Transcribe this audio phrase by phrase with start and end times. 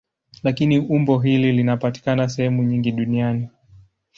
[0.43, 3.49] Lakini umbo hili linapatikana sehemu nyingi duniani.